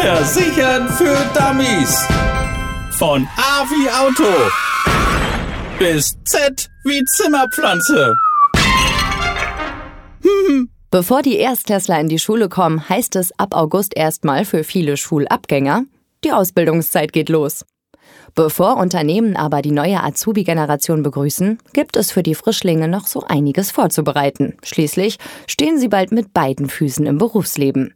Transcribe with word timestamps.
Versichern 0.00 0.88
für 0.88 1.14
Dummies. 1.34 2.08
Von 2.92 3.28
A 3.36 3.64
wie 3.64 3.86
Auto 3.90 4.32
bis 5.78 6.16
Z 6.24 6.70
wie 6.84 7.04
Zimmerpflanze. 7.04 8.14
Bevor 10.90 11.20
die 11.20 11.36
Erstklässler 11.36 12.00
in 12.00 12.08
die 12.08 12.18
Schule 12.18 12.48
kommen, 12.48 12.88
heißt 12.88 13.14
es 13.16 13.38
ab 13.38 13.54
August 13.54 13.94
erstmal 13.94 14.46
für 14.46 14.64
viele 14.64 14.96
Schulabgänger, 14.96 15.84
die 16.24 16.32
Ausbildungszeit 16.32 17.12
geht 17.12 17.28
los. 17.28 17.66
Bevor 18.34 18.78
Unternehmen 18.78 19.36
aber 19.36 19.60
die 19.60 19.70
neue 19.70 20.02
Azubi-Generation 20.02 21.02
begrüßen, 21.02 21.58
gibt 21.74 21.96
es 21.96 22.10
für 22.10 22.22
die 22.22 22.34
Frischlinge 22.34 22.88
noch 22.88 23.06
so 23.06 23.22
einiges 23.28 23.70
vorzubereiten. 23.70 24.56
Schließlich 24.62 25.18
stehen 25.46 25.78
sie 25.78 25.88
bald 25.88 26.10
mit 26.10 26.32
beiden 26.32 26.70
Füßen 26.70 27.04
im 27.04 27.18
Berufsleben. 27.18 27.92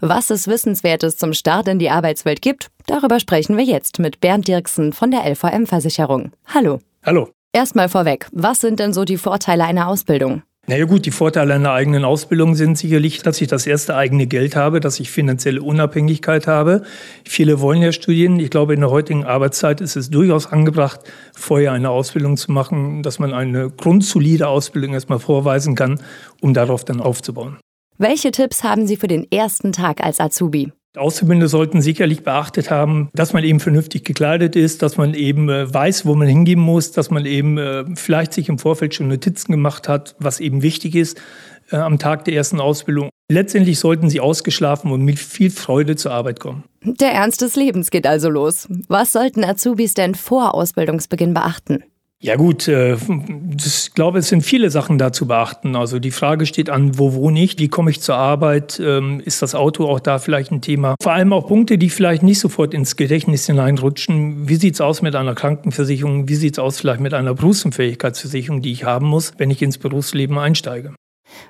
Was 0.00 0.30
es 0.30 0.48
Wissenswertes 0.48 1.16
zum 1.16 1.32
Start 1.32 1.68
in 1.68 1.78
die 1.78 1.90
Arbeitswelt 1.90 2.42
gibt, 2.42 2.68
darüber 2.86 3.20
sprechen 3.20 3.56
wir 3.56 3.64
jetzt 3.64 3.98
mit 3.98 4.20
Bernd 4.20 4.48
Dirksen 4.48 4.92
von 4.92 5.10
der 5.10 5.24
LVM-Versicherung. 5.30 6.32
Hallo. 6.46 6.80
Hallo. 7.04 7.28
Erstmal 7.52 7.88
vorweg, 7.88 8.28
was 8.32 8.60
sind 8.60 8.80
denn 8.80 8.92
so 8.92 9.04
die 9.04 9.18
Vorteile 9.18 9.64
einer 9.64 9.88
Ausbildung? 9.88 10.42
Naja 10.68 10.84
gut, 10.84 11.06
die 11.06 11.10
Vorteile 11.10 11.54
einer 11.54 11.72
eigenen 11.72 12.04
Ausbildung 12.04 12.54
sind 12.54 12.78
sicherlich, 12.78 13.20
dass 13.22 13.40
ich 13.40 13.48
das 13.48 13.66
erste 13.66 13.96
eigene 13.96 14.28
Geld 14.28 14.54
habe, 14.54 14.78
dass 14.78 15.00
ich 15.00 15.10
finanzielle 15.10 15.60
Unabhängigkeit 15.60 16.46
habe. 16.46 16.84
Viele 17.24 17.60
wollen 17.60 17.82
ja 17.82 17.90
studieren. 17.90 18.38
Ich 18.38 18.50
glaube, 18.50 18.72
in 18.72 18.80
der 18.80 18.90
heutigen 18.90 19.24
Arbeitszeit 19.24 19.80
ist 19.80 19.96
es 19.96 20.08
durchaus 20.08 20.46
angebracht, 20.46 21.00
vorher 21.34 21.72
eine 21.72 21.90
Ausbildung 21.90 22.36
zu 22.36 22.52
machen, 22.52 23.02
dass 23.02 23.18
man 23.18 23.34
eine 23.34 23.70
grundsolide 23.70 24.46
Ausbildung 24.46 24.94
erstmal 24.94 25.18
vorweisen 25.18 25.74
kann, 25.74 26.00
um 26.40 26.54
darauf 26.54 26.84
dann 26.84 27.00
aufzubauen. 27.00 27.58
Welche 28.02 28.32
Tipps 28.32 28.64
haben 28.64 28.88
Sie 28.88 28.96
für 28.96 29.06
den 29.06 29.30
ersten 29.30 29.70
Tag 29.70 30.02
als 30.02 30.18
Azubi? 30.18 30.72
Auszubildende 30.96 31.46
sollten 31.46 31.80
sicherlich 31.80 32.24
beachtet 32.24 32.68
haben, 32.68 33.08
dass 33.14 33.32
man 33.32 33.44
eben 33.44 33.60
vernünftig 33.60 34.02
gekleidet 34.02 34.56
ist, 34.56 34.82
dass 34.82 34.96
man 34.96 35.14
eben 35.14 35.48
äh, 35.48 35.72
weiß, 35.72 36.04
wo 36.04 36.16
man 36.16 36.26
hingehen 36.26 36.58
muss, 36.58 36.90
dass 36.90 37.10
man 37.10 37.24
eben 37.26 37.58
äh, 37.58 37.84
vielleicht 37.94 38.32
sich 38.32 38.48
im 38.48 38.58
Vorfeld 38.58 38.92
schon 38.92 39.06
Notizen 39.06 39.52
gemacht 39.52 39.88
hat, 39.88 40.16
was 40.18 40.40
eben 40.40 40.62
wichtig 40.62 40.96
ist 40.96 41.22
äh, 41.70 41.76
am 41.76 42.00
Tag 42.00 42.24
der 42.24 42.34
ersten 42.34 42.58
Ausbildung. 42.58 43.08
Letztendlich 43.30 43.78
sollten 43.78 44.10
sie 44.10 44.18
ausgeschlafen 44.18 44.90
und 44.90 45.02
mit 45.02 45.20
viel 45.20 45.52
Freude 45.52 45.94
zur 45.94 46.10
Arbeit 46.10 46.40
kommen. 46.40 46.64
Der 46.82 47.12
Ernst 47.12 47.40
des 47.40 47.54
Lebens 47.54 47.92
geht 47.92 48.08
also 48.08 48.30
los. 48.30 48.66
Was 48.88 49.12
sollten 49.12 49.44
Azubis 49.44 49.94
denn 49.94 50.16
vor 50.16 50.56
Ausbildungsbeginn 50.56 51.34
beachten? 51.34 51.84
Ja 52.24 52.36
gut, 52.36 52.68
äh, 52.68 52.94
ich 52.94 53.94
glaube, 53.94 54.20
es 54.20 54.28
sind 54.28 54.42
viele 54.42 54.70
Sachen 54.70 54.96
da 54.96 55.12
zu 55.12 55.26
beachten. 55.26 55.74
Also 55.74 55.98
die 55.98 56.12
Frage 56.12 56.46
steht 56.46 56.70
an, 56.70 56.96
wo 56.96 57.14
wohne 57.14 57.42
ich, 57.42 57.58
wie 57.58 57.66
komme 57.66 57.90
ich 57.90 58.00
zur 58.00 58.14
Arbeit, 58.14 58.78
ähm, 58.78 59.20
ist 59.24 59.42
das 59.42 59.56
Auto 59.56 59.88
auch 59.88 59.98
da 59.98 60.20
vielleicht 60.20 60.52
ein 60.52 60.60
Thema? 60.60 60.94
Vor 61.02 61.12
allem 61.12 61.32
auch 61.32 61.48
Punkte, 61.48 61.78
die 61.78 61.90
vielleicht 61.90 62.22
nicht 62.22 62.38
sofort 62.38 62.74
ins 62.74 62.94
Gedächtnis 62.94 63.46
hineinrutschen. 63.46 64.48
Wie 64.48 64.54
sieht's 64.54 64.80
aus 64.80 65.02
mit 65.02 65.16
einer 65.16 65.34
Krankenversicherung? 65.34 66.28
Wie 66.28 66.36
sieht's 66.36 66.60
aus 66.60 66.78
vielleicht 66.78 67.00
mit 67.00 67.12
einer 67.12 67.34
Berufsunfähigkeitsversicherung, 67.34 68.62
die 68.62 68.70
ich 68.70 68.84
haben 68.84 69.08
muss, 69.08 69.32
wenn 69.38 69.50
ich 69.50 69.60
ins 69.60 69.78
Berufsleben 69.78 70.38
einsteige? 70.38 70.94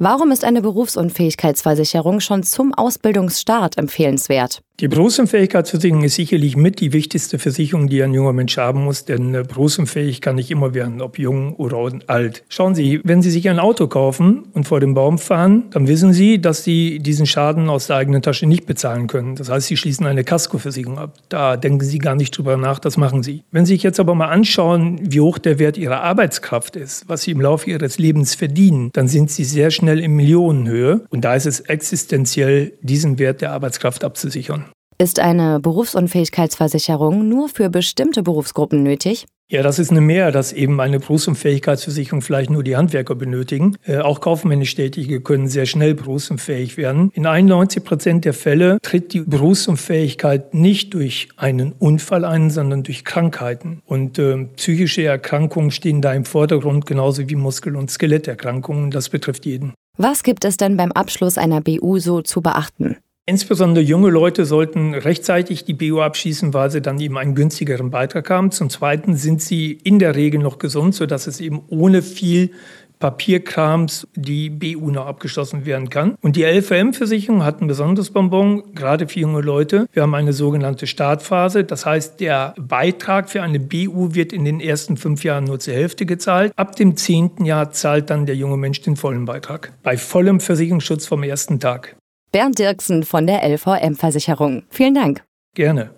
Warum 0.00 0.32
ist 0.32 0.44
eine 0.44 0.62
Berufsunfähigkeitsversicherung 0.62 2.18
schon 2.18 2.42
zum 2.42 2.74
Ausbildungsstart 2.74 3.78
empfehlenswert? 3.78 4.62
Die 4.78 4.88
Berufsunfähigkeitsversicherung 4.88 6.04
ist 6.04 6.16
sicherlich 6.16 6.54
mit 6.54 6.80
die 6.80 6.92
wichtigste 6.92 7.38
Versicherung, 7.38 7.88
die 7.88 8.02
ein 8.02 8.12
junger 8.12 8.34
Mensch 8.34 8.58
haben 8.58 8.84
muss, 8.84 9.06
denn 9.06 9.34
äh, 9.34 9.42
berufsunfähig 9.42 10.20
kann 10.20 10.36
nicht 10.36 10.50
immer 10.50 10.74
werden, 10.74 11.00
ob 11.00 11.18
jung 11.18 11.54
oder 11.54 11.92
alt. 12.08 12.44
Schauen 12.50 12.74
Sie, 12.74 13.00
wenn 13.02 13.22
Sie 13.22 13.30
sich 13.30 13.48
ein 13.48 13.58
Auto 13.58 13.86
kaufen 13.86 14.44
und 14.52 14.68
vor 14.68 14.80
dem 14.80 14.92
Baum 14.92 15.18
fahren, 15.18 15.64
dann 15.70 15.88
wissen 15.88 16.12
Sie, 16.12 16.42
dass 16.42 16.62
Sie 16.62 16.98
diesen 16.98 17.24
Schaden 17.24 17.70
aus 17.70 17.86
der 17.86 17.96
eigenen 17.96 18.20
Tasche 18.20 18.44
nicht 18.44 18.66
bezahlen 18.66 19.06
können. 19.06 19.34
Das 19.36 19.48
heißt, 19.48 19.66
Sie 19.66 19.78
schließen 19.78 20.04
eine 20.04 20.24
Kaskoversicherung 20.24 20.98
ab. 20.98 21.14
Da 21.30 21.56
denken 21.56 21.82
Sie 21.82 21.98
gar 21.98 22.14
nicht 22.14 22.36
drüber 22.36 22.58
nach, 22.58 22.78
das 22.78 22.98
machen 22.98 23.22
Sie. 23.22 23.44
Wenn 23.50 23.64
Sie 23.64 23.72
sich 23.72 23.82
jetzt 23.82 23.98
aber 23.98 24.14
mal 24.14 24.28
anschauen, 24.28 25.00
wie 25.00 25.22
hoch 25.22 25.38
der 25.38 25.58
Wert 25.58 25.78
Ihrer 25.78 26.02
Arbeitskraft 26.02 26.76
ist, 26.76 27.08
was 27.08 27.22
Sie 27.22 27.30
im 27.30 27.40
Laufe 27.40 27.70
Ihres 27.70 27.96
Lebens 27.96 28.34
verdienen, 28.34 28.90
dann 28.92 29.08
sind 29.08 29.30
Sie 29.30 29.44
sehr 29.44 29.70
schnell 29.70 30.00
in 30.00 30.12
Millionenhöhe. 30.12 31.06
Und 31.08 31.24
da 31.24 31.34
ist 31.34 31.46
es 31.46 31.60
existenziell, 31.60 32.74
diesen 32.82 33.18
Wert 33.18 33.40
der 33.40 33.52
Arbeitskraft 33.52 34.04
abzusichern. 34.04 34.65
Ist 34.98 35.20
eine 35.20 35.60
Berufsunfähigkeitsversicherung 35.60 37.28
nur 37.28 37.50
für 37.50 37.68
bestimmte 37.68 38.22
Berufsgruppen 38.22 38.82
nötig? 38.82 39.26
Ja, 39.48 39.62
das 39.62 39.78
ist 39.78 39.90
eine 39.90 40.00
Mehr, 40.00 40.32
dass 40.32 40.52
eben 40.52 40.80
eine 40.80 40.98
Berufsunfähigkeitsversicherung 40.98 42.22
vielleicht 42.22 42.50
nur 42.50 42.64
die 42.64 42.76
Handwerker 42.76 43.14
benötigen. 43.14 43.76
Äh, 43.84 43.98
auch 43.98 44.20
kaufmännisch 44.20 44.74
Tätige 44.74 45.20
können 45.20 45.48
sehr 45.48 45.66
schnell 45.66 45.94
berufsunfähig 45.94 46.78
werden. 46.78 47.10
In 47.12 47.26
91 47.26 47.84
Prozent 47.84 48.24
der 48.24 48.32
Fälle 48.32 48.78
tritt 48.80 49.12
die 49.12 49.20
Berufsunfähigkeit 49.20 50.54
nicht 50.54 50.94
durch 50.94 51.28
einen 51.36 51.72
Unfall 51.72 52.24
ein, 52.24 52.50
sondern 52.50 52.82
durch 52.82 53.04
Krankheiten. 53.04 53.82
Und 53.84 54.18
äh, 54.18 54.46
psychische 54.56 55.04
Erkrankungen 55.04 55.70
stehen 55.70 56.00
da 56.00 56.14
im 56.14 56.24
Vordergrund, 56.24 56.86
genauso 56.86 57.28
wie 57.28 57.36
Muskel- 57.36 57.76
und 57.76 57.90
Skeletterkrankungen. 57.90 58.90
Das 58.90 59.10
betrifft 59.10 59.44
jeden. 59.44 59.74
Was 59.98 60.22
gibt 60.22 60.44
es 60.44 60.56
denn 60.56 60.76
beim 60.76 60.90
Abschluss 60.90 61.38
einer 61.38 61.60
BU 61.60 61.98
so 61.98 62.22
zu 62.22 62.40
beachten? 62.40 62.96
Insbesondere 63.28 63.82
junge 63.82 64.10
Leute 64.10 64.46
sollten 64.46 64.94
rechtzeitig 64.94 65.64
die 65.64 65.74
BU 65.74 66.00
abschließen, 66.00 66.54
weil 66.54 66.70
sie 66.70 66.80
dann 66.80 67.00
eben 67.00 67.18
einen 67.18 67.34
günstigeren 67.34 67.90
Beitrag 67.90 68.30
haben. 68.30 68.52
Zum 68.52 68.70
Zweiten 68.70 69.16
sind 69.16 69.42
sie 69.42 69.72
in 69.72 69.98
der 69.98 70.14
Regel 70.14 70.38
noch 70.38 70.58
gesund, 70.58 70.94
sodass 70.94 71.26
es 71.26 71.40
eben 71.40 71.62
ohne 71.68 72.02
viel 72.02 72.52
Papierkrams 73.00 74.06
die 74.14 74.48
BU 74.48 74.90
noch 74.92 75.06
abgeschlossen 75.06 75.66
werden 75.66 75.90
kann. 75.90 76.14
Und 76.22 76.36
die 76.36 76.44
LVM-Versicherung 76.44 77.44
hat 77.44 77.60
ein 77.60 77.66
besonderes 77.66 78.10
Bonbon, 78.10 78.74
gerade 78.76 79.08
für 79.08 79.18
junge 79.18 79.40
Leute. 79.40 79.88
Wir 79.92 80.02
haben 80.02 80.14
eine 80.14 80.32
sogenannte 80.32 80.86
Startphase. 80.86 81.64
Das 81.64 81.84
heißt, 81.84 82.20
der 82.20 82.54
Beitrag 82.56 83.28
für 83.28 83.42
eine 83.42 83.58
BU 83.58 84.14
wird 84.14 84.32
in 84.32 84.44
den 84.44 84.60
ersten 84.60 84.96
fünf 84.96 85.24
Jahren 85.24 85.44
nur 85.44 85.58
zur 85.58 85.74
Hälfte 85.74 86.06
gezahlt. 86.06 86.52
Ab 86.54 86.76
dem 86.76 86.96
zehnten 86.96 87.44
Jahr 87.44 87.72
zahlt 87.72 88.08
dann 88.08 88.24
der 88.24 88.36
junge 88.36 88.56
Mensch 88.56 88.80
den 88.82 88.94
vollen 88.94 89.24
Beitrag. 89.24 89.72
Bei 89.82 89.96
vollem 89.96 90.38
Versicherungsschutz 90.38 91.06
vom 91.06 91.24
ersten 91.24 91.58
Tag. 91.58 91.96
Bernd 92.36 92.58
Dirksen 92.58 93.02
von 93.02 93.26
der 93.26 93.48
LVM-Versicherung. 93.48 94.64
Vielen 94.68 94.92
Dank. 94.92 95.24
Gerne. 95.54 95.88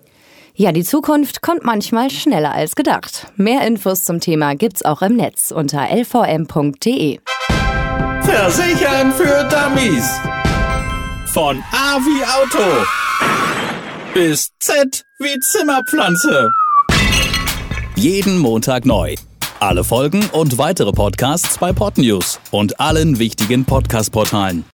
Ja, 0.55 0.71
die 0.71 0.85
Zukunft 0.85 1.41
kommt 1.41 1.65
manchmal 1.65 2.09
schneller 2.09 2.53
als 2.53 2.77
gedacht. 2.77 3.27
Mehr 3.35 3.67
Infos 3.67 4.05
zum 4.05 4.21
Thema 4.21 4.55
gibt's 4.55 4.85
auch 4.85 5.01
im 5.01 5.17
Netz 5.17 5.51
unter 5.51 5.89
lvm.de. 5.89 7.19
Versichern 8.21 9.11
für 9.11 9.49
Dummies. 9.49 10.09
Von 11.25 11.61
A 11.73 11.97
wie 11.97 12.23
Auto 12.23 12.85
bis 14.13 14.49
Z 14.61 15.03
wie 15.19 15.37
Zimmerpflanze. 15.41 16.47
Jeden 17.97 18.37
Montag 18.37 18.85
neu. 18.85 19.15
Alle 19.59 19.83
Folgen 19.83 20.23
und 20.31 20.57
weitere 20.57 20.93
Podcasts 20.93 21.57
bei 21.57 21.73
Podnews 21.73 22.39
und 22.51 22.79
allen 22.79 23.19
wichtigen 23.19 23.65
Podcast-Portalen. 23.65 24.63